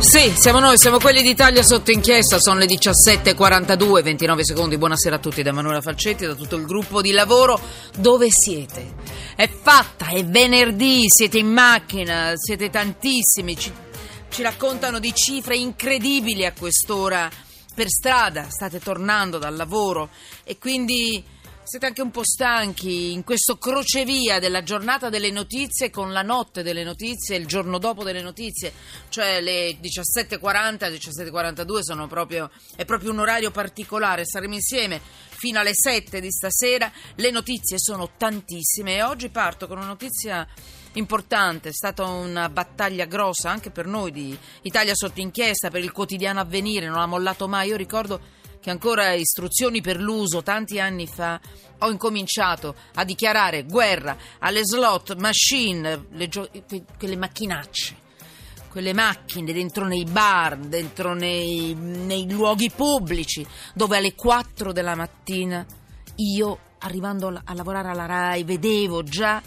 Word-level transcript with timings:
Sì, 0.00 0.32
siamo 0.34 0.60
noi, 0.60 0.78
siamo 0.78 0.98
quelli 0.98 1.20
d'Italia 1.20 1.62
sotto 1.62 1.90
inchiesta, 1.90 2.40
sono 2.40 2.58
le 2.58 2.64
17.42, 2.64 4.02
29 4.02 4.44
secondi, 4.46 4.78
buonasera 4.78 5.16
a 5.16 5.18
tutti 5.18 5.42
da 5.42 5.50
Emanuela 5.50 5.82
Falcetti, 5.82 6.24
da 6.24 6.34
tutto 6.34 6.56
il 6.56 6.64
gruppo 6.64 7.02
di 7.02 7.12
lavoro. 7.12 7.60
Dove 7.98 8.28
siete? 8.30 8.94
È 9.36 9.46
fatta, 9.46 10.08
è 10.08 10.24
venerdì, 10.24 11.04
siete 11.06 11.36
in 11.36 11.48
macchina, 11.48 12.32
siete 12.34 12.70
tantissimi, 12.70 13.58
ci, 13.58 13.70
ci 14.30 14.40
raccontano 14.40 15.00
di 15.00 15.12
cifre 15.14 15.56
incredibili 15.56 16.46
a 16.46 16.54
quest'ora. 16.58 17.30
Per 17.74 17.88
strada, 17.88 18.46
state 18.48 18.80
tornando 18.80 19.36
dal 19.36 19.54
lavoro. 19.54 20.08
E 20.44 20.56
quindi 20.56 21.22
siete 21.70 21.86
anche 21.86 22.02
un 22.02 22.10
po' 22.10 22.24
stanchi 22.24 23.12
in 23.12 23.22
questo 23.22 23.56
crocevia 23.56 24.40
della 24.40 24.64
giornata 24.64 25.08
delle 25.08 25.30
notizie 25.30 25.88
con 25.88 26.10
la 26.10 26.22
notte 26.22 26.64
delle 26.64 26.82
notizie 26.82 27.36
il 27.36 27.46
giorno 27.46 27.78
dopo 27.78 28.02
delle 28.02 28.22
notizie, 28.22 28.72
cioè 29.08 29.40
le 29.40 29.78
17.40, 29.80 30.40
17.42 30.90 31.78
sono 31.78 32.08
proprio, 32.08 32.50
è 32.74 32.84
proprio 32.84 33.12
un 33.12 33.20
orario 33.20 33.52
particolare, 33.52 34.26
saremo 34.26 34.54
insieme 34.54 35.00
fino 35.28 35.60
alle 35.60 35.70
7 35.72 36.20
di 36.20 36.32
stasera, 36.32 36.90
le 37.14 37.30
notizie 37.30 37.78
sono 37.78 38.10
tantissime 38.16 38.96
e 38.96 39.02
oggi 39.04 39.28
parto 39.28 39.68
con 39.68 39.76
una 39.76 39.86
notizia 39.86 40.44
importante, 40.94 41.68
è 41.68 41.72
stata 41.72 42.02
una 42.04 42.48
battaglia 42.48 43.04
grossa 43.04 43.48
anche 43.48 43.70
per 43.70 43.86
noi 43.86 44.10
di 44.10 44.36
Italia 44.62 44.96
sotto 44.96 45.20
inchiesta, 45.20 45.70
per 45.70 45.84
il 45.84 45.92
quotidiano 45.92 46.40
avvenire, 46.40 46.88
non 46.88 46.98
ha 46.98 47.06
mollato 47.06 47.46
mai, 47.46 47.68
io 47.68 47.76
ricordo 47.76 48.38
che 48.60 48.70
ancora 48.70 49.12
istruzioni 49.12 49.80
per 49.80 49.98
l'uso 49.98 50.42
tanti 50.42 50.78
anni 50.78 51.06
fa 51.06 51.40
ho 51.78 51.90
incominciato 51.90 52.74
a 52.94 53.04
dichiarare 53.04 53.64
guerra 53.64 54.16
alle 54.40 54.64
slot 54.64 55.16
machine, 55.16 56.06
gio- 56.28 56.50
quelle 56.98 57.16
macchinacce, 57.16 57.96
quelle 58.68 58.92
macchine 58.92 59.52
dentro 59.52 59.86
nei 59.86 60.04
bar, 60.04 60.58
dentro 60.58 61.14
nei, 61.14 61.74
nei 61.74 62.30
luoghi 62.30 62.70
pubblici, 62.70 63.46
dove 63.74 63.96
alle 63.96 64.14
4 64.14 64.72
della 64.72 64.94
mattina 64.94 65.64
io, 66.16 66.58
arrivando 66.80 67.28
a 67.28 67.54
lavorare 67.54 67.88
alla 67.88 68.06
RAI, 68.06 68.44
vedevo 68.44 69.02
già 69.02 69.42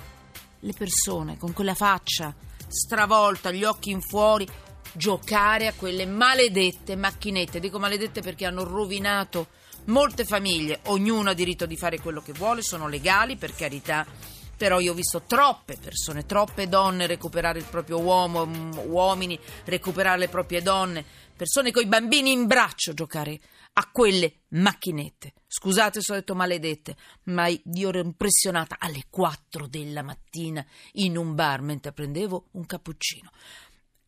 le 0.60 0.74
persone 0.74 1.38
con 1.38 1.54
quella 1.54 1.76
faccia 1.76 2.34
stravolta, 2.74 3.52
gli 3.52 3.64
occhi 3.64 3.92
in 3.92 4.02
fuori, 4.02 4.48
giocare 4.94 5.68
a 5.68 5.74
quelle 5.74 6.06
maledette 6.06 6.96
macchinette. 6.96 7.60
Dico 7.60 7.80
maledette 7.80 8.22
perché 8.22 8.46
hanno 8.46 8.64
rovinato 8.64 9.48
molte 9.86 10.24
famiglie, 10.26 10.80
ognuno 10.86 11.32
ha 11.32 11.34
diritto 11.34 11.66
di 11.66 11.76
fare 11.76 12.00
quello 12.00 12.22
che 12.22 12.34
vuole, 12.34 12.62
sono 12.62 12.88
legali 12.88 13.36
per 13.36 13.54
carità. 13.56 14.06
Però 14.56 14.80
io 14.80 14.92
ho 14.92 14.96
visto 14.96 15.24
troppe 15.24 15.78
persone, 15.82 16.26
troppe 16.26 16.70
donne 16.70 17.08
recuperare 17.08 17.60
il 17.60 17.66
proprio 17.66 18.00
uomo, 18.00 18.44
uomini 18.86 19.38
recuperare 19.66 20.20
le 20.20 20.30
proprie 20.30 20.62
donne, 20.62 21.04
persone 21.36 21.72
con 21.72 21.82
i 21.84 21.88
bambini 21.88 22.32
in 22.32 22.46
braccio 22.46 22.94
giocare 22.94 23.40
a 23.74 23.90
quelle 23.92 24.42
macchinette. 24.50 25.34
Scusate 25.48 26.02
se 26.02 26.12
ho 26.12 26.16
detto 26.16 26.36
maledette, 26.36 26.96
ma 27.24 27.48
io 27.48 27.90
ero 27.90 28.00
impressionata 28.00 28.76
alle 28.80 29.06
4 29.10 29.68
della 29.68 30.04
mattina 30.04 30.66
in 30.94 31.18
un 31.18 31.34
bar 31.34 31.62
mentre 31.62 31.92
prendevo 31.92 32.50
un 32.52 32.66
cappuccino. 32.66 33.32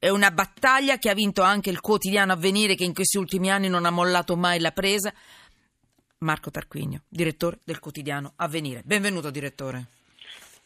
È 0.06 0.10
una 0.10 0.30
battaglia 0.30 1.00
che 1.00 1.10
ha 1.10 1.16
vinto 1.16 1.42
anche 1.42 1.72
il 1.72 1.82
quotidiano 1.82 2.34
Avvenire 2.34 2.76
che 2.76 2.84
in 2.84 2.94
questi 2.94 3.18
ultimi 3.18 3.50
anni 3.50 3.70
non 3.70 3.88
ha 3.88 3.90
mollato 3.90 4.36
mai 4.36 4.60
la 4.60 4.70
presa. 4.70 5.12
Marco 6.20 6.52
Tarquinio, 6.52 7.02
direttore 7.08 7.58
del 7.64 7.80
quotidiano 7.80 8.34
Avvenire. 8.36 8.84
Benvenuto 8.86 9.32
direttore. 9.32 9.86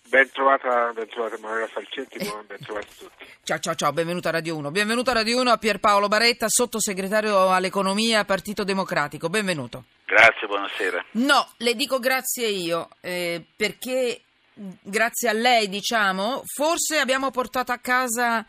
Ben 0.10 0.30
trovata, 0.34 0.92
ben 0.94 1.08
trovata 1.08 1.38
Manuela 1.40 1.68
Falcetti, 1.68 2.18
eh. 2.18 2.44
ben 2.48 2.58
trovati 2.60 2.88
tutti. 2.98 3.26
Ciao 3.44 3.60
ciao 3.60 3.76
ciao, 3.76 3.94
benvenuto 3.94 4.28
a 4.28 4.32
Radio 4.32 4.58
1. 4.58 4.72
Benvenuto 4.72 5.12
a 5.12 5.14
Radio 5.14 5.40
1 5.40 5.52
a 5.52 5.58
Pierpaolo 5.58 6.10
Baretta, 6.10 6.48
sottosegretario 6.50 7.50
all'economia 7.50 8.26
Partito 8.26 8.66
Democratico. 8.66 9.30
Benvenuto. 9.30 9.86
Grazie, 10.06 10.48
buonasera. 10.48 11.06
No, 11.12 11.48
le 11.60 11.76
dico 11.76 12.00
grazie 12.00 12.48
io, 12.48 12.90
eh, 13.00 13.42
perché 13.56 14.20
grazie 14.82 15.30
a 15.30 15.34
lei, 15.34 15.70
diciamo, 15.70 16.44
forse 16.44 16.98
abbiamo 16.98 17.32
portato 17.32 17.72
a 17.72 17.78
casa 17.78 18.46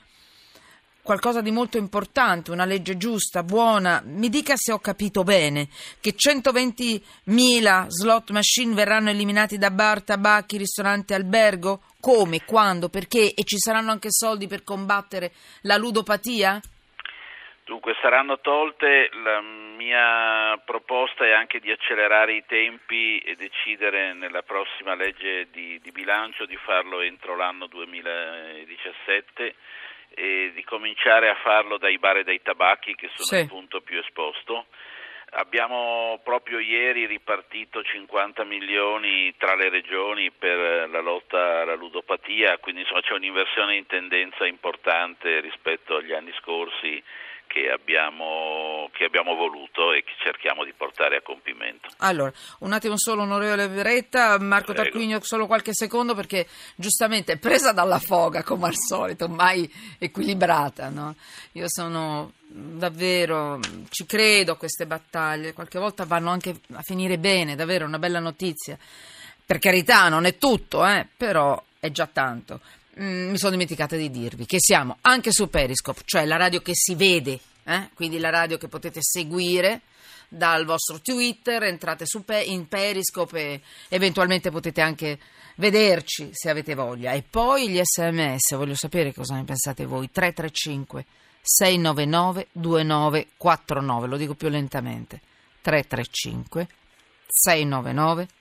qualcosa 1.10 1.40
di 1.40 1.50
molto 1.50 1.76
importante, 1.76 2.52
una 2.52 2.64
legge 2.64 2.96
giusta, 2.96 3.42
buona. 3.42 4.00
Mi 4.04 4.28
dica 4.28 4.54
se 4.54 4.70
ho 4.70 4.78
capito 4.78 5.24
bene 5.24 5.66
che 6.00 6.14
120.000 6.14 7.86
slot 7.88 8.30
machine 8.30 8.74
verranno 8.74 9.10
eliminati 9.10 9.58
da 9.58 9.72
bar, 9.72 10.04
tabacchi, 10.04 10.56
ristoranti, 10.56 11.12
albergo? 11.12 11.80
Come, 12.00 12.44
quando, 12.44 12.88
perché? 12.88 13.34
E 13.34 13.42
ci 13.42 13.58
saranno 13.58 13.90
anche 13.90 14.12
soldi 14.12 14.46
per 14.46 14.62
combattere 14.62 15.32
la 15.62 15.76
ludopatia? 15.76 16.60
Dunque 17.64 17.96
saranno 18.00 18.38
tolte, 18.38 19.10
la 19.24 19.40
mia 19.40 20.56
proposta 20.64 21.24
è 21.24 21.32
anche 21.32 21.58
di 21.58 21.72
accelerare 21.72 22.34
i 22.34 22.44
tempi 22.46 23.18
e 23.18 23.34
decidere 23.34 24.12
nella 24.12 24.42
prossima 24.42 24.94
legge 24.94 25.48
di, 25.50 25.80
di 25.82 25.90
bilancio 25.90 26.46
di 26.46 26.56
farlo 26.56 27.00
entro 27.00 27.34
l'anno 27.34 27.66
2017 27.66 29.54
e 30.14 30.52
di 30.54 30.64
cominciare 30.64 31.28
a 31.28 31.34
farlo 31.36 31.78
dai 31.78 31.98
bar 31.98 32.18
e 32.18 32.24
dai 32.24 32.42
tabacchi 32.42 32.94
che 32.94 33.08
sono 33.14 33.26
sì. 33.26 33.36
il 33.36 33.48
punto 33.48 33.80
più 33.80 33.98
esposto. 33.98 34.66
Abbiamo 35.32 36.20
proprio 36.24 36.58
ieri 36.58 37.06
ripartito 37.06 37.84
50 37.84 38.42
milioni 38.44 39.32
tra 39.36 39.54
le 39.54 39.68
regioni 39.68 40.32
per 40.32 40.88
la 40.90 41.00
lotta 41.00 41.60
alla 41.60 41.76
ludopatia, 41.76 42.58
quindi 42.58 42.80
insomma, 42.80 43.00
c'è 43.00 43.12
un'inversione 43.12 43.76
in 43.76 43.86
tendenza 43.86 44.44
importante 44.44 45.38
rispetto 45.40 45.96
agli 45.96 46.12
anni 46.12 46.32
scorsi 46.40 47.00
che 47.52 47.68
abbiamo, 47.68 48.88
che 48.92 49.04
abbiamo, 49.04 49.34
voluto 49.34 49.92
e 49.92 50.04
che 50.04 50.12
cerchiamo 50.22 50.64
di 50.64 50.72
portare 50.72 51.16
a 51.16 51.20
compimento. 51.20 51.88
Allora, 51.98 52.32
un 52.60 52.72
attimo 52.72 52.96
solo, 52.96 53.22
onorevole 53.22 53.66
Veretta, 53.66 54.38
Marco 54.38 54.72
Prego. 54.72 54.90
Tarquinio, 54.90 55.20
solo 55.22 55.48
qualche 55.48 55.74
secondo 55.74 56.14
perché 56.14 56.46
giustamente 56.76 57.38
presa 57.38 57.72
dalla 57.72 57.98
foga 57.98 58.44
come 58.44 58.68
al 58.68 58.76
solito, 58.76 59.28
mai 59.28 59.68
equilibrata. 59.98 60.90
No? 60.90 61.16
Io 61.52 61.64
sono 61.66 62.34
davvero, 62.46 63.58
ci 63.88 64.06
credo 64.06 64.52
a 64.52 64.56
queste 64.56 64.86
battaglie, 64.86 65.52
qualche 65.52 65.80
volta 65.80 66.04
vanno 66.04 66.30
anche 66.30 66.54
a 66.74 66.82
finire 66.82 67.18
bene, 67.18 67.56
davvero 67.56 67.84
una 67.84 67.98
bella 67.98 68.20
notizia. 68.20 68.78
Per 69.44 69.58
carità, 69.58 70.08
non 70.08 70.24
è 70.24 70.38
tutto, 70.38 70.86
eh, 70.86 71.04
però 71.16 71.60
è 71.80 71.90
già 71.90 72.06
tanto. 72.06 72.60
Mm, 73.02 73.30
mi 73.30 73.38
sono 73.38 73.52
dimenticata 73.52 73.96
di 73.96 74.10
dirvi 74.10 74.44
che 74.44 74.58
siamo 74.60 74.98
anche 75.00 75.32
su 75.32 75.48
Periscope, 75.48 76.02
cioè 76.04 76.26
la 76.26 76.36
radio 76.36 76.60
che 76.60 76.72
si 76.74 76.94
vede, 76.94 77.40
eh? 77.64 77.88
quindi 77.94 78.18
la 78.18 78.28
radio 78.28 78.58
che 78.58 78.68
potete 78.68 79.00
seguire 79.00 79.80
dal 80.28 80.66
vostro 80.66 81.00
Twitter, 81.00 81.62
entrate 81.62 82.04
pe- 82.24 82.42
in 82.42 82.68
Periscope 82.68 83.40
e 83.40 83.60
eventualmente 83.88 84.50
potete 84.50 84.82
anche 84.82 85.18
vederci 85.54 86.28
se 86.32 86.50
avete 86.50 86.74
voglia. 86.74 87.12
E 87.12 87.22
poi 87.22 87.70
gli 87.70 87.80
sms, 87.82 88.54
voglio 88.56 88.74
sapere 88.74 89.14
cosa 89.14 89.34
ne 89.34 89.44
pensate 89.44 89.86
voi, 89.86 90.10
335 90.10 91.06
699 91.40 92.48
2949, 92.52 94.06
lo 94.08 94.16
dico 94.18 94.34
più 94.34 94.50
lentamente, 94.50 95.20
335 95.62 96.68
699 97.26 98.26
2949. 98.26 98.39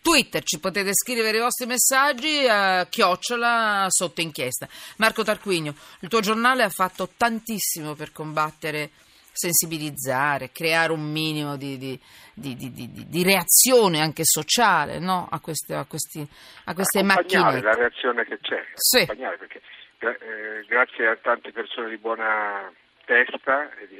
Twitter 0.00 0.42
ci 0.42 0.58
potete 0.58 0.94
scrivere 0.94 1.36
i 1.36 1.40
vostri 1.40 1.66
messaggi 1.66 2.46
a 2.48 2.86
chiocciola 2.86 3.86
sotto 3.88 4.20
inchiesta. 4.20 4.68
Marco 4.96 5.22
Tarquinio, 5.22 5.74
il 6.00 6.08
tuo 6.08 6.20
giornale 6.20 6.62
ha 6.62 6.68
fatto 6.68 7.10
tantissimo 7.16 7.94
per 7.94 8.12
combattere, 8.12 8.90
sensibilizzare, 9.32 10.50
creare 10.50 10.92
un 10.92 11.02
minimo 11.02 11.56
di, 11.56 11.76
di, 11.76 12.00
di, 12.32 13.06
di 13.06 13.22
reazione 13.22 14.00
anche 14.00 14.22
sociale 14.24 14.98
no? 14.98 15.28
a, 15.30 15.40
queste, 15.40 15.74
a, 15.74 15.84
questi, 15.84 16.26
a 16.64 16.74
queste 16.74 17.02
macchine. 17.02 17.60
la 17.60 17.74
reazione 17.74 18.24
che 18.24 18.38
c'è. 18.40 18.64
Sì. 18.74 19.04
Perché, 19.06 19.60
eh, 20.00 20.64
grazie 20.66 21.08
a 21.08 21.16
tante 21.16 21.52
persone 21.52 21.88
di 21.90 21.98
buona 21.98 22.72
testa 23.04 23.70
e 23.74 23.88
di 23.88 23.96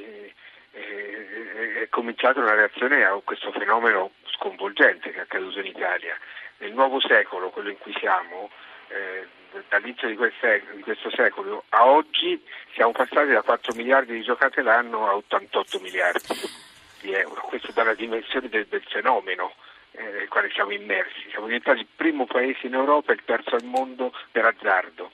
è, 1.81 1.89
cominciata 1.89 2.39
una 2.39 2.53
reazione 2.53 3.03
a 3.03 3.19
questo 3.23 3.51
fenomeno 3.51 4.11
sconvolgente 4.33 5.11
che 5.11 5.17
è 5.17 5.21
accaduto 5.21 5.59
in 5.59 5.67
Italia. 5.67 6.17
Nel 6.57 6.73
nuovo 6.73 6.99
secolo, 6.99 7.49
quello 7.49 7.69
in 7.69 7.77
cui 7.77 7.93
siamo, 7.97 8.49
eh, 8.89 9.27
dall'inizio 9.69 10.07
di, 10.07 10.17
di, 10.17 10.81
questo 10.81 11.09
secolo 11.11 11.63
a 11.69 11.85
oggi 11.85 12.41
siamo 12.73 12.91
passati 12.91 13.31
da 13.31 13.41
4 13.41 13.73
miliardi 13.75 14.13
di 14.13 14.23
giocate 14.23 14.61
l'anno 14.61 15.07
a 15.07 15.15
88 15.15 15.79
miliardi 15.79 16.35
di 17.01 17.13
euro. 17.13 17.41
Questo 17.41 17.71
dà 17.71 17.83
la 17.83 17.93
dimensione 17.93 18.49
del, 18.49 18.65
del 18.67 18.83
fenomeno 18.87 19.53
eh, 19.91 20.03
nel 20.03 20.27
quale 20.27 20.49
siamo 20.51 20.71
immersi. 20.71 21.29
Siamo 21.29 21.45
diventati 21.45 21.79
il 21.79 21.87
primo 21.95 22.25
paese 22.25 22.67
in 22.67 22.73
Europa 22.73 23.11
e 23.11 23.15
il 23.15 23.23
terzo 23.23 23.55
al 23.55 23.63
mondo 23.63 24.13
per 24.31 24.45
azzardo. 24.45 25.11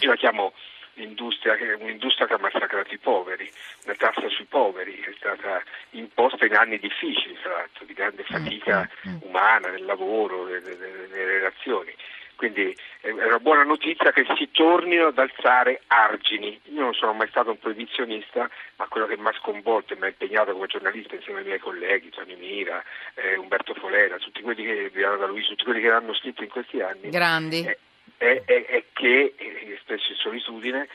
Io 0.00 0.08
la 0.08 0.16
chiamo 0.16 0.52
l'industria, 0.98 1.56
un'industria 1.78 2.26
che 2.26 2.34
ha 2.34 2.38
massacrato 2.38 2.92
i 2.92 2.98
poveri, 2.98 3.50
una 3.84 3.94
tassa 3.94 4.28
sui 4.28 4.44
poveri 4.44 4.94
che 5.00 5.10
è 5.10 5.14
stata 5.16 5.62
imposta 5.90 6.44
in 6.44 6.54
anni 6.54 6.78
difficili, 6.78 7.38
tra 7.40 7.52
l'altro, 7.52 7.84
di 7.84 7.94
grande 7.94 8.24
fatica 8.24 8.88
mm, 9.06 9.10
mm, 9.10 9.14
mm. 9.14 9.18
umana, 9.22 9.68
nel 9.70 9.84
lavoro, 9.84 10.44
nelle, 10.44 11.06
relazioni. 11.10 11.94
Quindi 12.34 12.72
è 13.00 13.10
una 13.10 13.40
buona 13.40 13.64
notizia 13.64 14.12
che 14.12 14.24
si 14.36 14.48
tornino 14.52 15.08
ad 15.08 15.18
alzare 15.18 15.82
argini. 15.88 16.60
Io 16.66 16.82
non 16.82 16.94
sono 16.94 17.12
mai 17.12 17.26
stato 17.28 17.50
un 17.50 17.58
proibizionista, 17.58 18.48
ma 18.76 18.86
quello 18.86 19.08
che 19.08 19.16
mi 19.16 19.26
ha 19.26 19.34
sconvolto 19.40 19.92
e 19.92 19.96
mi 19.96 20.04
ha 20.04 20.08
impegnato 20.08 20.52
come 20.52 20.68
giornalista 20.68 21.16
insieme 21.16 21.40
ai 21.40 21.46
miei 21.46 21.58
colleghi, 21.58 22.10
Tony 22.10 22.36
Mira, 22.36 22.80
eh, 23.14 23.36
Umberto 23.36 23.74
Folera, 23.74 24.18
tutti 24.18 24.40
quelli 24.40 24.62
che, 24.62 24.92
Luigi, 25.26 25.48
tutti 25.48 25.64
quelli 25.64 25.80
che 25.80 25.90
hanno 25.90 26.14
scritto 26.14 26.44
in 26.44 26.48
questi 26.48 26.80
anni. 26.80 27.10
Grandi. 27.10 27.64
È, 27.64 27.76
è, 28.18 28.42
è, 28.44 28.66
è 28.66 28.84
che, 28.92 29.34
eh, 29.36 29.78
spesso 29.80 30.10
in 30.10 30.16
solitudine, 30.18 30.88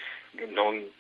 non 0.49 0.91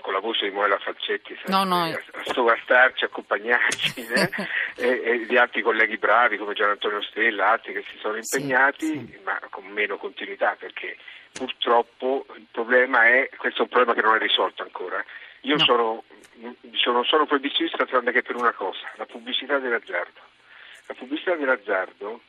con 0.00 0.12
la 0.12 0.20
voce 0.20 0.48
di 0.48 0.54
Moela 0.54 0.78
Falcetti 0.78 1.36
no, 1.46 1.64
no. 1.64 1.82
a, 1.82 1.88
a 1.88 2.32
sovastarci, 2.32 3.04
accompagnarci 3.04 4.06
eh? 4.06 4.30
e, 4.76 5.02
e, 5.02 5.26
di 5.26 5.36
altri 5.36 5.62
colleghi 5.62 5.96
bravi 5.96 6.36
come 6.36 6.54
Gian 6.54 6.70
Antonio 6.70 7.02
Stella, 7.02 7.50
altri 7.50 7.72
che 7.72 7.84
si 7.90 7.98
sono 7.98 8.16
impegnati 8.16 8.86
sì, 8.86 9.08
sì. 9.10 9.20
ma 9.24 9.38
con 9.50 9.66
meno 9.66 9.96
continuità 9.96 10.56
perché 10.56 10.96
purtroppo 11.32 12.26
il 12.36 12.46
problema 12.50 13.08
è, 13.08 13.28
questo 13.36 13.60
è 13.60 13.62
un 13.62 13.68
problema 13.68 13.94
che 13.94 14.02
non 14.02 14.14
è 14.14 14.18
risolto 14.18 14.62
ancora. 14.62 15.04
Io 15.40 15.56
no. 15.56 15.64
sono, 15.64 16.04
non 16.36 17.04
sono 17.04 17.26
proibizionista 17.26 17.84
tranne 17.84 18.12
che 18.12 18.22
per 18.22 18.36
una 18.36 18.52
cosa, 18.52 18.90
la 18.94 19.06
pubblicità 19.06 19.58
dell'azzardo. 19.58 20.20
La 20.86 20.94
pubblicità 20.94 21.34
dell'azzardo 21.34 22.20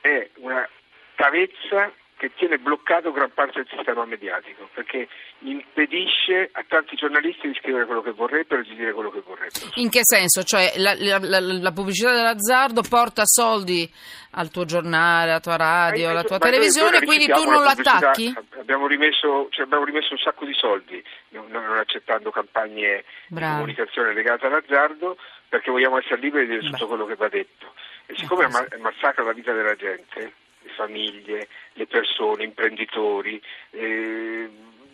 è 0.00 0.28
una 0.36 0.68
cavezza 1.14 1.90
che 2.22 2.30
tiene 2.36 2.56
bloccato 2.56 3.10
gran 3.10 3.32
parte 3.34 3.64
del 3.64 3.68
sistema 3.68 4.04
mediatico, 4.04 4.68
perché 4.72 5.08
impedisce 5.40 6.50
a 6.52 6.64
tanti 6.68 6.94
giornalisti 6.94 7.48
di 7.48 7.54
scrivere 7.58 7.84
quello 7.84 8.00
che 8.00 8.12
vorrebbero 8.12 8.60
e 8.60 8.64
di 8.64 8.76
dire 8.76 8.92
quello 8.92 9.10
che 9.10 9.22
vorrebbero. 9.26 9.70
In 9.74 9.90
che 9.90 10.02
senso? 10.04 10.44
Cioè 10.44 10.74
la, 10.76 10.94
la, 10.96 11.40
la, 11.40 11.72
pubblicità 11.72 12.12
dell'azzardo 12.12 12.82
porta 12.88 13.22
soldi 13.24 13.92
al 14.34 14.52
tuo 14.52 14.64
giornale, 14.64 15.30
alla 15.30 15.40
tua 15.40 15.56
radio, 15.56 16.10
alla 16.10 16.22
tua 16.22 16.38
televisione, 16.38 17.02
quindi 17.02 17.26
tu 17.26 17.42
non 17.42 17.60
lo 17.60 17.68
attacchi? 17.68 18.32
Abbiamo 18.56 18.86
rimesso, 18.86 19.48
cioè 19.50 19.64
abbiamo 19.64 19.84
rimesso, 19.84 20.12
un 20.12 20.20
sacco 20.20 20.44
di 20.44 20.54
soldi, 20.54 21.02
non, 21.30 21.50
non 21.50 21.76
accettando 21.76 22.30
campagne 22.30 23.02
Bravo. 23.26 23.50
di 23.50 23.58
comunicazione 23.58 24.14
legate 24.14 24.46
all'azzardo, 24.46 25.16
perché 25.48 25.72
vogliamo 25.72 25.98
essere 25.98 26.20
liberi 26.20 26.46
di 26.46 26.58
dire 26.58 26.70
tutto 26.70 26.86
quello 26.86 27.04
che 27.04 27.16
va 27.16 27.28
detto. 27.28 27.72
E 28.06 28.14
siccome 28.14 28.44
eh, 28.44 28.76
massacra 28.78 29.24
la 29.24 29.32
vita 29.32 29.52
della 29.52 29.74
gente, 29.74 30.34
le 30.62 30.70
famiglie, 30.74 31.48
le 31.74 31.86
persone, 31.86 32.44
imprenditori, 32.44 33.40
eh, 33.70 34.50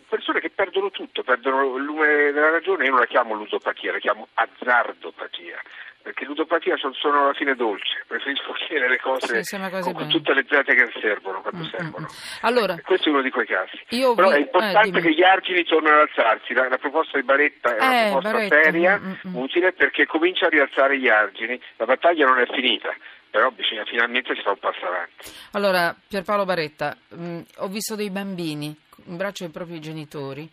persone 0.09 0.41
che 0.41 0.49
perdono 0.49 0.89
tutto, 0.89 1.23
perdono 1.23 1.77
il 1.77 1.83
lume 1.83 2.31
della 2.31 2.49
ragione, 2.49 2.85
io 2.85 2.91
non 2.91 2.99
la 2.99 3.05
chiamo 3.05 3.35
ludopatia, 3.35 3.91
la 3.91 3.99
chiamo 3.99 4.27
azzardopatia, 4.33 5.61
perché 6.01 6.25
ludopatia 6.25 6.75
sono, 6.77 6.93
sono 6.93 7.23
alla 7.23 7.33
fine 7.33 7.53
dolce, 7.55 8.03
preferisco 8.07 8.51
chiedere 8.67 8.89
le 8.89 8.99
cose 8.99 9.43
sì, 9.43 9.57
con, 9.57 9.93
con 9.93 10.09
tutte 10.09 10.33
le 10.33 10.45
zete 10.49 10.73
che 10.73 10.91
servono 10.99 11.41
quando 11.41 11.61
mm-hmm. 11.61 11.69
servono. 11.69 12.07
Allora, 12.41 12.75
questo 12.83 13.09
è 13.09 13.11
uno 13.11 13.21
di 13.21 13.29
quei 13.29 13.45
casi. 13.45 13.79
Però 13.87 14.29
vi... 14.29 14.35
è 14.35 14.39
importante 14.39 14.97
eh, 14.97 15.01
che 15.01 15.13
gli 15.13 15.23
argini 15.23 15.63
tornino 15.63 15.93
ad 15.93 16.07
alzarsi, 16.09 16.53
la, 16.53 16.67
la 16.67 16.77
proposta 16.77 17.17
di 17.17 17.23
Baretta 17.23 17.75
è 17.75 17.77
una 17.77 17.93
eh, 17.93 18.09
proposta 18.09 18.31
Baretta. 18.31 18.61
seria, 18.63 18.99
mm-hmm. 18.99 19.35
utile, 19.35 19.73
perché 19.73 20.07
comincia 20.07 20.47
a 20.47 20.49
rialzare 20.49 20.97
gli 20.97 21.07
argini, 21.07 21.61
la 21.77 21.85
battaglia 21.85 22.25
non 22.25 22.39
è 22.39 22.47
finita 22.47 22.93
però 23.29 23.51
bisogna 23.51 23.85
finalmente 23.85 24.35
si 24.35 24.41
fa 24.41 24.51
un 24.51 24.59
passo 24.59 24.85
avanti. 24.85 25.31
Allora, 25.51 25.95
Pierpaolo 26.07 26.45
Baretta, 26.45 26.95
mh, 27.09 27.23
mm, 27.23 27.41
ho 27.57 27.67
visto 27.67 27.95
dei 27.95 28.09
bambini 28.09 28.75
in 29.05 29.17
braccio 29.17 29.43
ai 29.43 29.49
propri 29.49 29.79
genitori 29.79 30.49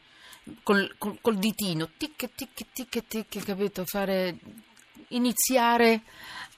col, 0.62 0.94
col, 0.99 1.19
col 1.20 1.37
ditino, 1.37 1.90
tic 1.96 2.28
tic 2.34 2.67
tic 2.73 3.06
tic, 3.06 3.44
capito? 3.44 3.84
Fare, 3.84 4.37
iniziare 5.08 6.02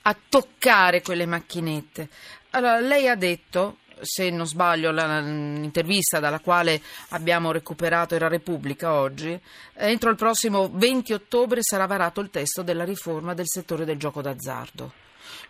a 0.03 0.17
toccare 0.29 1.03
quelle 1.03 1.27
macchinette. 1.27 2.09
Allora, 2.51 2.81
lei 2.81 3.09
ha 3.09 3.17
detto 3.17 3.79
se 4.01 4.31
non 4.31 4.47
sbaglio, 4.47 4.93
l'intervista 4.93 6.21
dalla 6.21 6.39
quale 6.39 6.81
abbiamo 7.11 7.51
recuperato 7.51 8.15
era 8.15 8.29
Repubblica 8.29 8.93
oggi, 8.93 9.39
entro 9.75 10.11
il 10.11 10.17
prossimo 10.17 10.71
20 10.73 11.13
ottobre 11.13 11.63
sarà 11.63 11.87
varato 11.87 12.21
il 12.21 12.31
testo 12.31 12.63
della 12.63 12.85
riforma 12.85 13.35
del 13.35 13.49
settore 13.49 13.85
del 13.85 13.99
gioco 13.99 14.23
d'azzardo. 14.23 15.07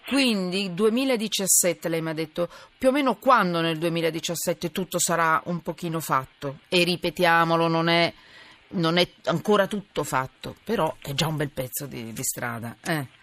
Quindi 0.07 0.73
2017 0.75 1.89
lei 1.89 2.01
mi 2.01 2.11
ha 2.11 2.15
detto 2.15 2.49
più 2.77 2.89
o 2.89 2.93
meno 2.93 3.17
quando 3.17 3.61
nel 3.61 3.79
2017 3.79 4.73
tutto 4.73 4.99
sarà 4.99 5.41
un 5.47 5.61
pochino 5.61 6.01
fatto 6.01 6.61
e 6.69 6.85
ripetiamolo 6.85 7.69
non 7.69 7.89
è, 7.89 8.13
non 8.69 8.97
è 8.97 9.09
ancora 9.25 9.67
tutto 9.67 10.05
fatto 10.05 10.57
però 10.65 10.97
è 11.01 11.13
già 11.13 11.27
un 11.27 11.37
bel 11.37 11.51
pezzo 11.51 11.87
di, 11.87 12.13
di 12.13 12.23
strada. 12.23 12.77
Eh. 12.83 13.18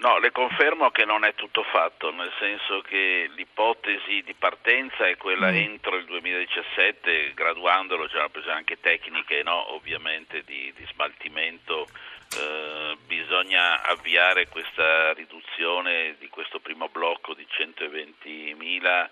No, 0.00 0.18
le 0.18 0.30
confermo 0.30 0.90
che 0.90 1.04
non 1.04 1.24
è 1.24 1.34
tutto 1.34 1.64
fatto, 1.64 2.12
nel 2.12 2.32
senso 2.38 2.82
che 2.82 3.28
l'ipotesi 3.34 4.22
di 4.22 4.34
partenza 4.34 5.08
è 5.08 5.16
quella 5.16 5.50
mm. 5.50 5.56
entro 5.56 5.96
il 5.96 6.04
2017, 6.04 7.34
graduandolo, 7.34 8.06
c'erano 8.06 8.30
cioè 8.40 8.52
anche 8.52 8.78
tecniche 8.78 9.42
no? 9.42 9.74
ovviamente 9.74 10.44
di, 10.44 10.72
di 10.76 10.86
smaltimento 10.92 11.88
eh, 12.36 12.96
bisogna 13.06 13.82
avviare 13.82 14.46
questa 14.48 15.12
riduzione 15.14 16.14
di 16.18 16.28
questo 16.28 16.60
primo 16.60 16.88
blocco 16.88 17.34
di 17.34 17.46
120.000 17.50 19.08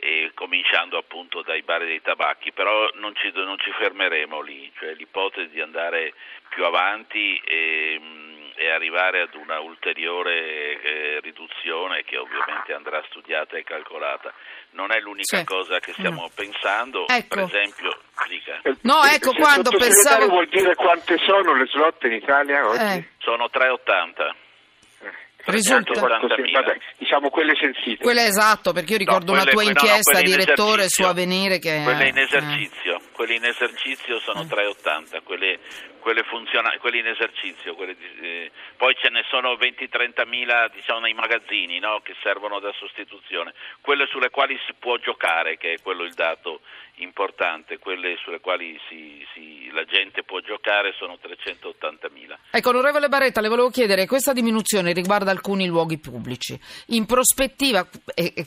e 0.00 0.30
cominciando 0.34 0.96
appunto 0.98 1.42
dai 1.42 1.62
bar 1.62 1.80
dei 1.80 2.00
tabacchi, 2.00 2.52
però 2.52 2.88
non 2.94 3.16
ci, 3.16 3.32
non 3.34 3.58
ci 3.58 3.72
fermeremo 3.72 4.40
lì, 4.40 4.70
cioè 4.78 4.94
l'ipotesi 4.94 5.50
di 5.50 5.60
andare 5.60 6.14
più 6.48 6.64
avanti 6.64 7.36
e, 7.44 8.00
e 8.58 8.70
arrivare 8.70 9.22
ad 9.22 9.34
una 9.34 9.60
ulteriore 9.60 10.80
eh, 10.80 11.20
riduzione 11.22 12.02
che 12.02 12.16
ovviamente 12.16 12.72
andrà 12.74 13.02
studiata 13.08 13.56
e 13.56 13.62
calcolata. 13.62 14.34
Non 14.70 14.92
è 14.92 14.98
l'unica 14.98 15.38
sì. 15.38 15.44
cosa 15.44 15.78
che 15.78 15.92
stiamo 15.92 16.22
no. 16.22 16.30
pensando, 16.34 17.06
ecco. 17.06 17.36
per 17.36 17.44
esempio 17.44 17.98
dica. 18.26 18.60
No, 18.82 19.02
ecco 19.04 19.32
quando 19.32 19.70
pensavo... 19.70 20.26
vuol 20.26 20.48
dire 20.48 20.74
quante 20.74 21.16
sono 21.18 21.54
le 21.54 21.66
slot 21.66 22.02
in 22.04 22.12
Italia 22.12 22.66
oggi? 22.66 22.98
Eh. 22.98 23.08
Sono 23.18 23.48
3,80. 23.52 24.46
Risulta 25.44 25.98
vabbè, 25.98 26.76
diciamo 26.98 27.30
quelle 27.30 27.54
sensite. 27.58 28.02
Quelle 28.02 28.26
esatto, 28.26 28.72
perché 28.72 28.92
io 28.92 28.98
ricordo 28.98 29.32
no, 29.32 29.42
quelle, 29.44 29.52
una 29.52 29.52
tua 29.52 29.62
inchiesta, 29.62 30.18
no, 30.18 30.18
no, 30.18 30.24
direttore, 30.24 30.88
su 30.88 31.02
Avvenire 31.04 31.58
che 31.58 31.80
quelle 31.84 32.08
in 32.08 32.18
esercizio, 32.18 32.96
eh. 32.96 33.02
quelle 33.12 33.34
in 33.36 33.44
esercizio 33.44 34.18
sono 34.18 34.42
3,80, 34.42 35.22
quelle, 35.22 35.58
quelle, 35.98 36.22
funziona, 36.24 36.72
quelle 36.80 36.98
in 36.98 37.06
esercizio, 37.06 37.74
quelle 37.74 37.96
di, 37.96 38.06
eh, 38.20 38.50
poi 38.76 38.94
ce 38.96 39.10
ne 39.10 39.24
sono 39.28 39.54
20-30 39.54 40.26
mila 40.26 40.68
diciamo, 40.68 41.00
nei 41.00 41.14
magazzini 41.14 41.80
che 42.02 42.14
servono 42.22 42.58
da 42.58 42.72
sostituzione, 42.72 43.54
quelle 43.80 44.06
sulle 44.06 44.30
quali 44.30 44.58
si 44.66 44.74
può 44.78 44.96
giocare, 44.98 45.56
che 45.56 45.74
è 45.74 45.82
quello 45.82 46.04
il 46.04 46.14
dato 46.14 46.60
importante, 46.96 47.78
quelle 47.78 48.16
sulle 48.22 48.40
quali 48.40 48.78
si, 48.88 49.24
si, 49.34 49.70
la 49.72 49.84
gente 49.84 50.22
può 50.24 50.40
giocare 50.40 50.94
sono 50.98 51.18
380 51.18 52.08
mila. 52.10 52.38
Ecco, 52.50 52.70
onorevole 52.70 53.08
Baretta, 53.08 53.40
le 53.40 53.48
volevo 53.48 53.70
chiedere, 53.70 54.06
questa 54.06 54.32
diminuzione 54.32 54.92
riguarda 54.92 55.30
alcuni 55.30 55.66
luoghi 55.66 55.98
pubblici. 55.98 56.58
In 56.88 57.06
prospettiva, 57.06 57.86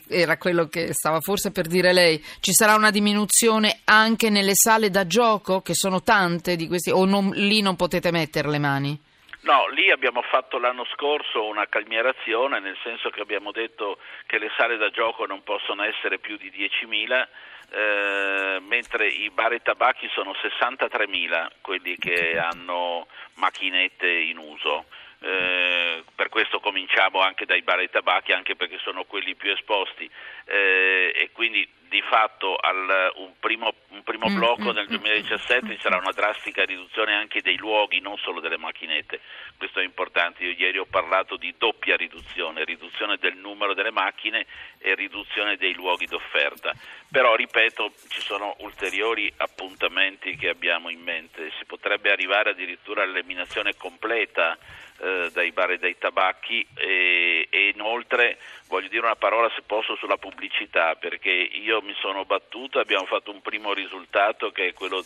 era 0.10 0.38
quello 0.38 0.68
che 0.68 0.94
stava 0.94 1.20
forse 1.22 1.52
per 1.52 1.68
dire 1.68 1.94
lei, 1.94 2.24
ci 2.40 2.54
sarà 2.54 2.76
una 2.76 2.92
diminuzione 2.92 3.82
anche 3.86 4.30
nelle 4.30 4.54
sale 4.54 4.90
da 4.90 5.08
gioco, 5.08 5.62
che 5.62 5.74
sono 5.74 6.02
tante 6.02 6.56
di 6.56 6.68
questi, 6.68 6.90
o 6.90 7.06
non, 7.06 7.32
lì 7.46 7.62
non 7.62 7.76
potete 7.76 8.12
mettere 8.12 8.50
le 8.50 8.60
mani? 8.60 9.00
No, 9.42 9.68
lì 9.70 9.90
abbiamo 9.90 10.22
fatto 10.22 10.60
l'anno 10.60 10.86
scorso 10.94 11.46
una 11.46 11.66
calmierazione, 11.68 12.60
nel 12.60 12.78
senso 12.84 13.10
che 13.10 13.22
abbiamo 13.22 13.52
detto 13.52 13.98
che 14.28 14.38
le 14.38 14.52
sale 14.56 14.78
da 14.78 14.92
gioco 14.92 15.26
non 15.26 15.42
possono 15.42 15.84
essere 15.84 16.20
più 16.20 16.38
di 16.38 16.52
10.000 16.52 17.28
eh, 17.74 18.60
mentre 18.60 19.08
i 19.08 19.30
bar 19.32 19.54
e 19.54 19.62
tabacchi 19.62 20.08
sono 20.14 20.34
63.000 20.34 21.48
quelli 21.62 21.98
che 21.98 22.38
hanno 22.38 23.08
macchinette 23.36 24.08
in 24.08 24.38
uso. 24.38 24.86
Eh, 25.24 26.04
per 26.16 26.30
questo 26.30 26.60
cominciamo 26.60 27.22
anche 27.22 27.46
dai 27.46 27.62
bar 27.62 27.80
e 27.80 27.90
tabacchi, 27.90 28.32
anche 28.32 28.56
perché 28.56 28.80
sono 28.80 29.04
quelli 29.04 29.36
più 29.36 29.52
esposti 29.52 30.10
eh, 30.46 31.14
e 31.16 31.30
quindi 31.32 31.68
di 31.92 32.02
fatto 32.02 32.56
al, 32.56 33.12
un 33.16 33.34
primo, 33.38 33.74
un 33.90 34.02
primo 34.04 34.30
mm, 34.30 34.36
blocco 34.36 34.72
mm, 34.72 34.76
nel 34.76 34.88
2017 34.88 35.66
mm, 35.66 35.70
ci 35.72 35.80
sarà 35.82 35.98
una 35.98 36.14
drastica 36.14 36.64
riduzione 36.64 37.14
anche 37.14 37.42
dei 37.42 37.58
luoghi, 37.58 38.00
non 38.00 38.18
solo 38.18 38.40
delle 38.40 38.58
macchinette. 38.58 39.20
Questo 39.58 39.82
è 39.82 39.84
importante. 39.84 40.46
Io 40.46 40.56
ieri 40.58 40.78
ho 40.78 40.86
parlato 40.86 41.36
di 41.36 41.54
doppia 41.58 41.98
riduzione, 41.98 42.64
riduzione 42.64 43.18
del 43.18 43.36
numero 43.36 43.74
delle 43.74 43.92
macchine 43.92 44.46
e 44.78 44.96
riduzione 44.96 45.58
dei 45.58 45.74
luoghi 45.74 46.06
d'offerta. 46.06 46.74
Però, 47.12 47.36
ripeto, 47.36 47.92
ci 48.08 48.22
sono 48.22 48.56
ulteriori 48.60 49.32
appuntamenti 49.36 50.38
che 50.38 50.48
abbiamo 50.48 50.88
in 50.88 51.02
mente. 51.02 51.52
Si 51.60 51.66
potrebbe 51.66 52.10
arrivare 52.10 52.52
addirittura 52.52 53.04
all'eliminazione 53.04 53.76
completa 53.76 54.58
eh, 55.02 55.30
dai 55.34 55.52
bar 55.52 55.72
e 55.72 55.78
dai 55.80 55.98
tabacchi 55.98 56.66
e, 56.76 57.48
e 57.50 57.70
inoltre 57.74 58.38
voglio 58.68 58.88
dire 58.88 59.04
una 59.04 59.16
parola 59.16 59.52
se 59.56 59.64
posso 59.66 59.96
sulla 59.96 60.18
pubblicità 60.18 60.96
perché 60.96 61.32
io 61.32 61.82
mi 61.82 61.96
sono 62.00 62.24
battuto, 62.26 62.80
abbiamo 62.80 63.06
fatto 63.06 63.32
un 63.32 63.42
primo 63.42 63.74
risultato 63.74 64.52
che 64.52 64.68
è 64.68 64.74
quello 64.74 65.04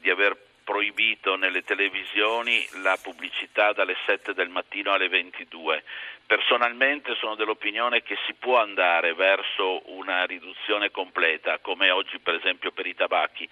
di 0.00 0.10
aver 0.10 0.36
proibito 0.64 1.36
nelle 1.36 1.62
televisioni 1.62 2.66
la 2.82 2.98
pubblicità 3.00 3.72
dalle 3.72 3.96
7 4.06 4.32
del 4.32 4.48
mattino 4.48 4.92
alle 4.92 5.08
22. 5.08 5.84
Personalmente 6.26 7.14
sono 7.16 7.34
dell'opinione 7.34 8.02
che 8.02 8.16
si 8.26 8.32
può 8.32 8.58
andare 8.58 9.12
verso 9.12 9.82
una 9.92 10.24
riduzione 10.24 10.90
completa, 10.90 11.58
come 11.58 11.90
oggi 11.90 12.18
per 12.18 12.34
esempio 12.34 12.72
per 12.72 12.86
i 12.86 12.94
tabacchi. 12.94 13.48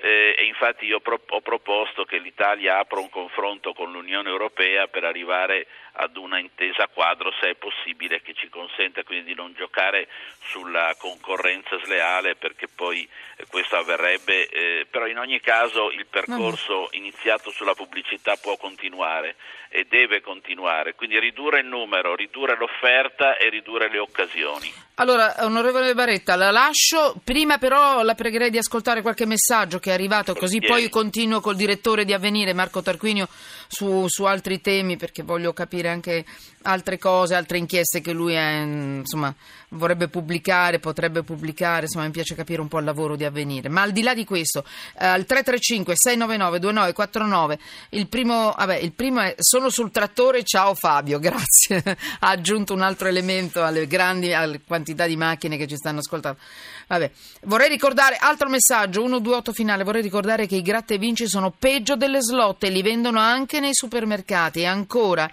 Eh, 0.00 0.34
e 0.36 0.44
infatti 0.44 0.84
io 0.84 1.00
pro- 1.00 1.22
ho 1.26 1.40
proposto 1.40 2.04
che 2.04 2.18
l'Italia 2.18 2.78
apra 2.78 2.98
un 2.98 3.08
confronto 3.08 3.72
con 3.72 3.92
l'Unione 3.92 4.28
Europea 4.28 4.88
per 4.88 5.04
arrivare 5.04 5.66
ad 5.98 6.16
una 6.16 6.38
intesa 6.38 6.88
quadro, 6.88 7.32
se 7.40 7.50
è 7.50 7.54
possibile, 7.54 8.20
che 8.20 8.34
ci 8.34 8.48
consenta 8.48 9.02
quindi 9.04 9.28
di 9.28 9.34
non 9.34 9.54
giocare 9.54 10.08
sulla 10.40 10.94
concorrenza 10.98 11.78
sleale, 11.82 12.34
perché 12.34 12.68
poi 12.68 13.08
eh, 13.36 13.46
questo 13.48 13.76
avverrebbe. 13.76 14.48
Eh, 14.48 14.86
però 14.90 15.06
in 15.06 15.18
ogni 15.18 15.40
caso 15.40 15.90
il 15.90 16.06
percorso 16.06 16.55
iniziato 16.92 17.50
sulla 17.50 17.74
pubblicità 17.74 18.36
può 18.36 18.56
continuare 18.56 19.36
e 19.68 19.84
deve 19.84 20.20
continuare, 20.20 20.94
quindi 20.94 21.18
ridurre 21.18 21.60
il 21.60 21.66
numero, 21.66 22.14
ridurre 22.14 22.56
l'offerta 22.56 23.36
e 23.36 23.48
ridurre 23.48 23.88
le 23.88 23.98
occasioni. 23.98 24.85
Allora, 24.98 25.34
onorevole 25.40 25.92
Baretta, 25.92 26.36
la 26.36 26.50
lascio. 26.50 27.20
Prima 27.22 27.58
però 27.58 28.02
la 28.02 28.14
pregherei 28.14 28.48
di 28.48 28.56
ascoltare 28.56 29.02
qualche 29.02 29.26
messaggio 29.26 29.78
che 29.78 29.90
è 29.90 29.92
arrivato, 29.92 30.34
così 30.34 30.58
poi 30.58 30.88
continuo 30.88 31.40
col 31.40 31.54
direttore 31.54 32.06
di 32.06 32.14
Avvenire, 32.14 32.54
Marco 32.54 32.80
Tarquinio, 32.80 33.28
su, 33.68 34.06
su 34.08 34.24
altri 34.24 34.62
temi, 34.62 34.96
perché 34.96 35.22
voglio 35.22 35.52
capire 35.52 35.90
anche 35.90 36.24
altre 36.62 36.98
cose, 36.98 37.34
altre 37.34 37.58
inchieste 37.58 38.00
che 38.00 38.12
lui 38.12 38.34
è, 38.34 38.60
insomma, 38.60 39.34
vorrebbe 39.70 40.08
pubblicare, 40.08 40.78
potrebbe 40.78 41.22
pubblicare, 41.22 41.82
insomma 41.82 42.04
mi 42.04 42.10
piace 42.10 42.34
capire 42.34 42.60
un 42.60 42.68
po' 42.68 42.78
il 42.78 42.84
lavoro 42.84 43.16
di 43.16 43.24
avvenire. 43.24 43.68
Ma 43.68 43.82
al 43.82 43.92
di 43.92 44.02
là 44.02 44.14
di 44.14 44.24
questo, 44.24 44.64
eh, 44.98 45.04
al 45.04 45.24
335 45.24 45.94
699 45.96 46.58
2949, 46.58 47.58
il 47.90 48.06
primo, 48.08 48.54
vabbè, 48.56 48.76
il 48.76 48.92
primo 48.92 49.20
è 49.20 49.34
sono 49.38 49.68
sul 49.70 49.90
trattore, 49.90 50.42
ciao 50.44 50.74
Fabio, 50.74 51.18
grazie. 51.20 51.82
ha 52.20 52.28
aggiunto 52.28 52.74
un 52.74 52.82
altro 52.82 53.08
elemento 53.08 53.62
alle 53.62 53.86
grandi 53.86 54.32
alle 54.32 54.60
quantità 54.86 55.06
di 55.06 55.16
macchine 55.16 55.56
che 55.56 55.66
ci 55.66 55.76
stanno 55.76 55.98
ascoltando. 55.98 56.38
Vabbè, 56.86 57.10
vorrei 57.42 57.68
ricordare, 57.68 58.16
altro 58.16 58.48
messaggio, 58.48 59.00
128 59.00 59.52
finale, 59.52 59.82
vorrei 59.82 60.02
ricordare 60.02 60.46
che 60.46 60.56
i 60.56 60.62
gratta 60.62 60.94
e 60.94 60.98
vinci 60.98 61.26
sono 61.26 61.50
peggio 61.50 61.96
delle 61.96 62.22
slot 62.22 62.62
e 62.64 62.70
li 62.70 62.82
vendono 62.82 63.18
anche 63.18 63.58
nei 63.58 63.74
supermercati 63.74 64.60
e 64.60 64.66
ancora 64.66 65.28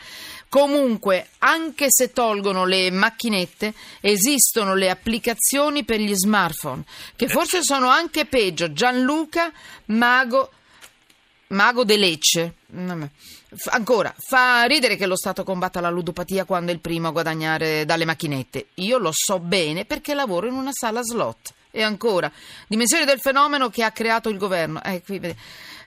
Comunque, 0.53 1.29
anche 1.39 1.87
se 1.89 2.11
tolgono 2.11 2.65
le 2.65 2.91
macchinette, 2.91 3.73
esistono 4.01 4.75
le 4.75 4.91
applicazioni 4.91 5.83
per 5.83 5.99
gli 5.99 6.13
smartphone, 6.13 6.83
che 7.15 7.27
forse 7.27 7.63
sono 7.63 7.87
anche 7.87 8.25
peggio. 8.25 8.71
Gianluca 8.71 9.51
Mago, 9.85 10.51
Mago 11.47 11.83
de 11.83 11.97
Lecce. 11.97 12.53
Ancora, 13.65 14.13
fa 14.17 14.63
ridere 14.63 14.95
che 14.95 15.05
lo 15.05 15.15
Stato 15.15 15.43
combatta 15.43 15.79
la 15.79 15.89
ludopatia 15.89 16.45
quando 16.45 16.71
è 16.71 16.73
il 16.73 16.79
primo 16.79 17.09
a 17.09 17.11
guadagnare 17.11 17.85
dalle 17.85 18.05
macchinette. 18.05 18.67
Io 18.75 18.97
lo 18.97 19.11
so 19.13 19.39
bene 19.39 19.85
perché 19.85 20.13
lavoro 20.13 20.47
in 20.47 20.53
una 20.53 20.71
sala 20.71 21.01
slot. 21.03 21.53
E 21.69 21.81
ancora, 21.81 22.31
dimensioni 22.67 23.05
del 23.05 23.19
fenomeno 23.19 23.69
che 23.69 23.83
ha 23.83 23.91
creato 23.91 24.29
il 24.29 24.37
governo. 24.37 24.81
Eh, 24.83 25.01
qui, 25.03 25.19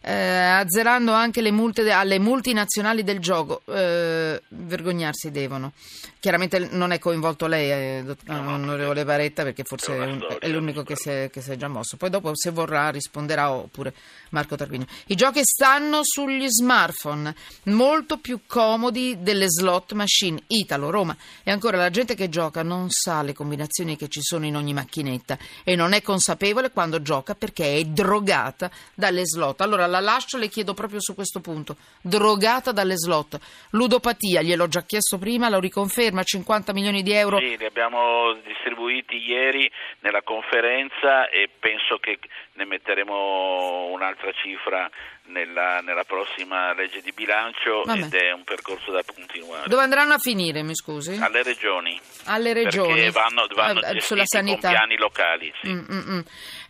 eh, 0.06 0.12
azzerando 0.12 1.10
anche 1.10 1.40
le 1.40 1.50
multe 1.50 1.90
alle 1.90 2.20
multinazionali 2.20 3.02
del 3.02 3.18
gioco. 3.18 3.62
Eh, 3.66 4.40
vergognarsi 4.48 5.32
devono. 5.32 5.72
Chiaramente 6.20 6.68
non 6.70 6.92
è 6.92 6.98
coinvolto 6.98 7.46
lei, 7.48 7.70
eh, 7.70 8.02
dott- 8.04 8.26
no, 8.26 8.54
onorevole 8.54 9.04
Baretta, 9.04 9.42
perché 9.42 9.64
forse 9.64 9.96
è, 9.96 10.04
un, 10.04 10.24
è 10.38 10.48
l'unico 10.48 10.84
che 10.84 10.94
si, 10.96 11.08
è, 11.08 11.30
che 11.30 11.40
si, 11.40 11.50
è, 11.50 11.56
già 11.56 11.66
mosso. 11.66 11.96
Poi 11.96 12.10
dopo, 12.10 12.30
se 12.34 12.50
vorrà, 12.50 12.90
risponderà 12.90 13.50
oppure 13.50 13.92
Marco 14.30 14.54
Tarquinio. 14.54 14.86
I 15.06 15.16
giochi 15.16 15.40
stanno 15.42 16.00
sugli 16.02 16.46
smartphone, 16.48 17.34
molto 17.64 18.18
più 18.18 18.40
comodi 18.46 19.18
delle 19.20 19.46
slot 19.48 19.92
machine. 19.92 20.40
Italo, 20.48 20.90
Roma. 20.90 21.16
E 21.42 21.50
ancora 21.50 21.76
la 21.76 21.90
gente 21.90 22.14
che 22.14 22.28
gioca 22.28 22.62
non 22.62 22.90
sa 22.90 23.22
le 23.22 23.32
combinazioni 23.32 23.96
che 23.96 24.08
ci 24.08 24.20
sono 24.22 24.46
in 24.46 24.56
ogni 24.56 24.72
macchinetta 24.72 25.36
e 25.64 25.74
non 25.74 25.92
è 25.92 26.02
consapevole 26.02 26.70
quando 26.70 27.02
gioca 27.02 27.34
perché 27.34 27.76
è 27.76 27.84
drogata 27.84 28.70
dalle 28.94 29.26
slot. 29.26 29.60
Allora 29.60 29.86
la 29.96 30.12
lascio, 30.12 30.38
le 30.38 30.48
chiedo 30.48 30.74
proprio 30.74 31.00
su 31.00 31.14
questo 31.14 31.40
punto. 31.40 31.76
Drogata 32.00 32.72
dalle 32.72 32.96
slot. 32.96 33.38
Ludopatia, 33.70 34.42
gliel'ho 34.42 34.68
già 34.68 34.82
chiesto 34.82 35.18
prima, 35.18 35.48
lo 35.48 35.58
riconferma, 35.58 36.22
50 36.22 36.72
milioni 36.72 37.02
di 37.02 37.12
euro. 37.12 37.38
Sì, 37.38 37.56
li 37.56 37.64
abbiamo 37.64 38.34
distribuiti 38.44 39.16
ieri 39.16 39.70
nella 40.00 40.22
conferenza 40.22 41.28
e 41.28 41.48
penso 41.58 41.98
che 41.98 42.18
ne 42.54 42.64
metteremo 42.64 43.86
un'altra 43.92 44.32
cifra 44.32 44.88
nella, 45.26 45.80
nella, 45.80 46.04
prossima 46.04 46.72
legge 46.74 47.00
di 47.00 47.12
bilancio 47.12 47.82
Vabbè. 47.84 48.04
ed 48.04 48.14
è 48.14 48.32
un 48.32 48.44
percorso 48.44 48.92
da 48.92 49.02
continuare. 49.04 49.68
Dove 49.68 49.82
andranno 49.82 50.14
a 50.14 50.18
finire, 50.18 50.62
mi 50.62 50.74
scusi? 50.74 51.18
Alle 51.20 51.42
regioni. 51.42 51.98
Alle 52.26 52.52
regioni. 52.52 52.94
Perché 52.94 53.10
vanno, 53.10 53.46
vanno 53.54 53.82
eh, 53.82 54.00
sulla 54.00 54.24
sanità. 54.24 54.68
con 54.68 54.70
piani 54.70 54.96
locali. 54.96 55.52
Sì. 55.60 55.68
Mm, 55.68 55.84
mm, 55.90 56.10
mm. 56.10 56.20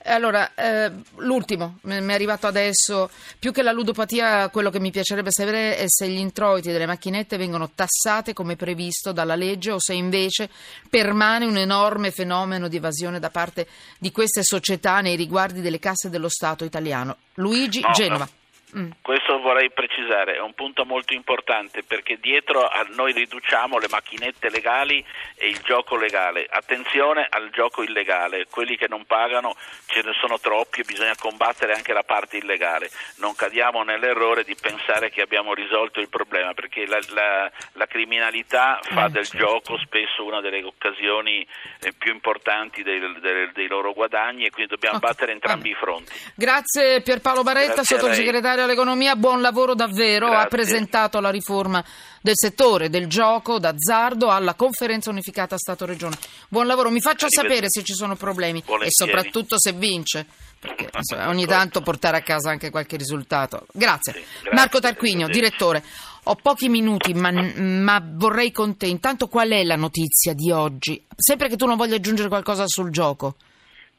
Allora, 0.06 0.54
eh, 0.54 0.90
l'ultimo, 1.16 1.78
mi 1.82 1.94
è 1.94 2.12
arrivato 2.12 2.46
adesso, 2.46 3.10
più 3.38 3.52
che 3.52 3.62
la 3.62 3.72
ludopatia, 3.72 4.48
quello 4.50 4.70
che 4.70 4.80
mi 4.80 4.90
piacerebbe 4.90 5.30
sapere 5.30 5.76
è 5.76 5.84
se 5.88 6.08
gli 6.08 6.18
introiti 6.18 6.70
delle 6.70 6.86
macchinette 6.86 7.36
vengono 7.36 7.70
tassate 7.74 8.32
come 8.32 8.56
previsto 8.56 9.12
dalla 9.12 9.34
legge 9.34 9.72
o 9.72 9.80
se 9.80 9.94
invece 9.94 10.48
permane 10.88 11.44
un 11.44 11.56
enorme 11.56 12.10
fenomeno 12.10 12.68
di 12.68 12.76
evasione 12.76 13.18
da 13.18 13.30
parte 13.30 13.66
di 13.98 14.12
queste 14.12 14.42
società 14.42 15.00
nei 15.00 15.16
riguardi 15.16 15.60
delle 15.60 15.78
casse 15.78 16.08
dello 16.08 16.28
Stato 16.28 16.64
italiano. 16.64 17.16
Luigi 17.34 17.80
no, 17.80 17.90
Genova. 17.92 18.28
Mm. 18.74 18.90
Questo 19.00 19.38
vorrei 19.38 19.70
precisare, 19.70 20.34
è 20.34 20.40
un 20.40 20.52
punto 20.52 20.84
molto 20.84 21.14
importante 21.14 21.84
perché 21.84 22.18
dietro 22.20 22.66
a 22.66 22.84
noi 22.96 23.12
riduciamo 23.12 23.78
le 23.78 23.86
macchinette 23.88 24.50
legali 24.50 25.04
e 25.36 25.48
il 25.48 25.60
gioco 25.62 25.96
legale. 25.96 26.46
Attenzione 26.48 27.26
al 27.30 27.50
gioco 27.50 27.82
illegale, 27.82 28.46
quelli 28.50 28.76
che 28.76 28.88
non 28.88 29.04
pagano 29.04 29.54
ce 29.86 30.02
ne 30.02 30.12
sono 30.20 30.40
troppi 30.40 30.80
e 30.80 30.84
bisogna 30.84 31.14
combattere 31.16 31.74
anche 31.74 31.92
la 31.92 32.02
parte 32.02 32.38
illegale. 32.38 32.90
Non 33.18 33.36
cadiamo 33.36 33.84
nell'errore 33.84 34.42
di 34.42 34.56
pensare 34.60 35.10
che 35.10 35.22
abbiamo 35.22 35.54
risolto 35.54 36.00
il 36.00 36.08
problema 36.08 36.52
perché 36.52 36.86
la, 36.86 36.98
la, 37.10 37.50
la 37.74 37.86
criminalità 37.86 38.80
fa 38.82 39.06
eh, 39.06 39.10
del 39.10 39.26
certo. 39.26 39.46
gioco 39.46 39.78
spesso 39.78 40.24
una 40.24 40.40
delle 40.40 40.64
occasioni 40.64 41.46
eh, 41.82 41.92
più 41.92 42.12
importanti 42.12 42.82
dei, 42.82 42.98
dei, 43.20 43.50
dei, 43.52 43.68
loro 43.68 43.92
guadagni 43.92 44.44
e 44.44 44.50
quindi 44.50 44.72
dobbiamo 44.72 44.96
okay. 44.96 45.10
battere 45.10 45.32
entrambi 45.32 45.70
Vabbè. 45.70 45.76
i 45.76 45.78
fronti. 45.78 46.12
Grazie 46.34 47.00
Pierpaolo 47.02 47.42
Baretta, 47.42 47.84
sottosegretario 47.84 48.55
segretario 48.56 48.64
all'economia, 48.64 49.16
buon 49.16 49.40
lavoro 49.42 49.74
davvero. 49.74 50.28
Grazie. 50.28 50.44
Ha 50.44 50.48
presentato 50.48 51.20
la 51.20 51.30
riforma 51.30 51.84
del 52.22 52.34
settore 52.34 52.88
del 52.88 53.06
gioco 53.06 53.58
d'azzardo 53.58 54.30
alla 54.30 54.54
conferenza 54.54 55.10
unificata 55.10 55.56
Stato-Regione. 55.58 56.16
Buon 56.48 56.66
lavoro, 56.66 56.90
mi 56.90 57.00
faccia 57.00 57.26
sapere 57.28 57.66
se 57.68 57.82
ci 57.82 57.92
sono 57.92 58.16
problemi 58.16 58.62
Volentieri. 58.64 58.86
e 58.86 58.90
soprattutto 58.90 59.56
se 59.58 59.72
vince. 59.72 60.26
Perché 60.58 60.88
insomma, 60.96 61.28
ogni 61.28 61.44
tanto 61.44 61.82
portare 61.82 62.16
a 62.16 62.22
casa 62.22 62.50
anche 62.50 62.70
qualche 62.70 62.96
risultato. 62.96 63.66
Grazie. 63.72 64.12
Sì, 64.12 64.20
grazie. 64.20 64.52
Marco 64.52 64.80
Tarquinio, 64.80 65.28
direttore. 65.28 65.82
Ho 66.28 66.34
pochi 66.34 66.68
minuti, 66.68 67.14
ma, 67.14 67.30
ma, 67.30 68.02
vorrei 68.02 68.50
con 68.50 68.76
te. 68.76 68.86
Intanto, 68.86 69.28
qual 69.28 69.50
è 69.50 69.62
la 69.62 69.76
notizia 69.76 70.32
di 70.32 70.50
oggi? 70.50 71.04
Sempre 71.14 71.48
che 71.48 71.56
tu 71.56 71.66
non 71.66 71.76
voglia 71.76 71.96
aggiungere 71.96 72.28
qualcosa 72.28 72.64
sul 72.66 72.90
gioco. 72.90 73.36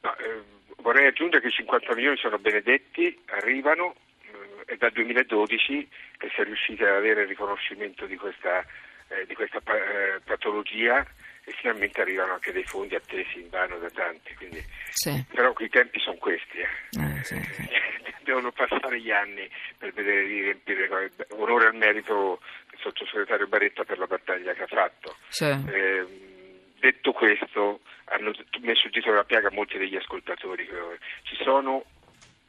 No, 0.02 0.14
eh, 0.18 0.42
vorrei 0.82 1.06
aggiungere 1.06 1.40
che 1.40 1.48
i 1.48 1.52
50 1.52 1.94
milioni 1.94 2.18
sono 2.18 2.38
benedetti, 2.38 3.18
arrivano, 3.26 3.94
è 4.68 4.76
dal 4.76 4.92
2012 4.92 5.88
che 6.18 6.28
si 6.34 6.40
è 6.42 6.44
riusciti 6.44 6.82
ad 6.82 6.94
avere 6.94 7.22
il 7.22 7.28
riconoscimento 7.28 8.04
di 8.04 8.16
questa, 8.16 8.62
eh, 9.08 9.24
di 9.26 9.34
questa 9.34 9.58
eh, 9.64 10.20
patologia 10.22 11.00
e 11.44 11.52
finalmente 11.52 12.02
arrivano 12.02 12.34
anche 12.34 12.52
dei 12.52 12.64
fondi 12.64 12.94
attesi 12.94 13.40
in 13.40 13.48
vano 13.48 13.78
da 13.78 13.88
tanti. 13.88 14.34
Quindi, 14.34 14.62
sì. 14.90 15.24
Però 15.32 15.54
i 15.56 15.68
tempi 15.70 15.98
sono 16.00 16.18
questi. 16.18 16.58
Eh. 16.58 16.68
eh 17.00 17.24
sì, 17.24 17.40
sì. 17.40 17.66
Devono 18.22 18.52
passare 18.52 19.00
gli 19.00 19.10
anni 19.10 19.48
per 19.78 19.94
vedere 19.94 20.26
di 20.26 20.42
riempire. 20.42 21.12
Onore 21.30 21.68
al 21.68 21.74
merito 21.74 22.40
del 22.68 22.78
sottosegretario 22.80 23.46
Baretta 23.46 23.84
per 23.84 23.98
la 23.98 24.06
battaglia 24.06 24.52
che 24.52 24.64
ha 24.64 24.66
fatto. 24.66 25.16
Eh, 25.72 26.04
detto 26.78 27.12
questo, 27.12 27.80
hanno 28.04 28.34
messo 28.60 28.86
il 28.86 28.92
titolo 28.92 29.12
della 29.12 29.24
piaga 29.24 29.50
molti 29.50 29.78
degli 29.78 29.96
ascoltatori. 29.96 30.68
Ci 31.22 31.36
sono 31.42 31.86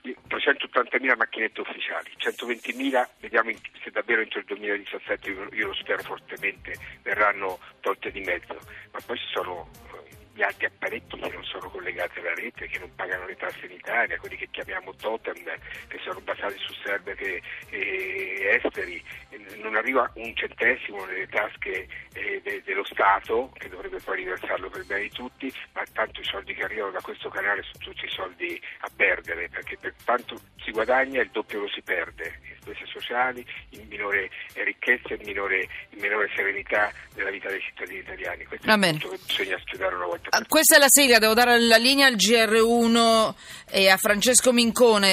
380.000 0.04 1.18
macchinette 1.18 1.62
ufficiali, 1.62 2.10
120.000 2.18 3.08
vediamo 3.20 3.52
se 3.84 3.92
davvero 3.92 4.22
entro 4.22 4.40
il 4.40 4.46
2017, 4.46 5.30
io 5.30 5.68
lo 5.68 5.74
spero 5.74 6.02
fortemente, 6.04 6.76
verranno 7.02 7.60
tolte 7.82 8.12
di 8.12 8.22
mezzo, 8.22 8.58
ma 8.92 9.00
poi 9.06 9.18
ci 9.18 9.28
sono 9.32 9.70
gli 10.40 10.44
altri 10.44 10.68
apparecchi 10.68 11.20
che 11.20 11.30
non 11.34 11.44
sono 11.44 11.70
collegati 11.70 12.20
alla 12.20 12.34
rete, 12.34 12.68
che 12.68 12.80
non 12.80 12.96
pagano 12.96 13.26
le 13.26 13.36
tasse 13.36 13.66
in 13.66 13.74
Italia, 13.74 14.18
quelli 14.18 14.38
che 14.38 14.48
chiamiamo 14.50 14.96
totem, 14.96 15.36
che 15.36 16.00
sono 16.02 16.22
basati 16.22 16.56
su 16.60 16.74
server 16.82 17.14
che, 17.14 17.42
eh, 17.72 18.62
esteri, 18.64 19.04
non 19.58 19.76
arriva 19.76 20.10
un 20.16 20.34
centesimo 20.34 21.04
nelle 21.04 21.28
tasche 21.28 21.90
eh, 22.14 22.40
de, 22.42 22.62
dello 22.64 22.86
Stato, 22.86 23.52
che 23.58 23.68
dovrebbe 23.68 24.00
poi 24.00 24.16
riversarlo 24.16 24.70
per 24.70 24.86
bene 24.86 25.02
di 25.02 25.12
tutti, 25.12 25.54
ma 25.74 25.84
tanto 25.92 26.22
i 26.22 26.24
soldi 26.24 26.54
che 26.54 26.64
arrivano 26.64 26.92
da 26.92 27.02
questo 27.02 27.28
canale 27.28 27.62
sono 27.64 27.84
tutti 27.84 28.08
soldi 28.08 28.62
a 28.80 28.90
perdere, 28.96 29.50
perché 29.50 29.76
per 29.78 29.94
quanto 30.06 30.40
si 30.64 30.72
guadagna 30.72 31.22
il 31.22 31.30
doppio 31.32 31.60
lo 31.60 31.68
si 31.68 31.82
perde, 31.82 32.40
spese 32.74 32.86
sociali, 32.92 33.46
in 33.72 33.88
minore 33.88 34.30
ricchezza 34.64 35.14
e 35.14 35.18
in 35.20 35.26
minore, 35.26 35.68
in 35.92 36.00
minore 36.02 36.30
serenità 36.36 36.92
della 37.16 37.30
vita 37.32 37.50
dei 37.50 37.60
cittadini 37.62 38.00
italiani. 38.00 38.46
Questo 38.46 38.66
Va 38.68 38.74
è 38.74 38.78
bene. 38.78 38.94
il 38.98 39.02
punto 39.02 39.16
che 39.16 39.22
bisogna 39.26 39.60
studiare 39.66 39.96
una 39.96 40.06
volta 40.06 40.28
Ah, 40.32 40.46
Questa 40.48 40.76
è 40.76 40.80
la 40.80 40.86
sigla, 40.88 41.20
devo 41.20 41.34
dare 41.34 41.60
la 41.60 41.78
linea 41.78 42.08
al 42.08 42.16
GR1 42.16 43.34
e 43.72 43.90
a 43.90 43.98
Francesco 43.98 44.52
Mincone. 44.54 45.08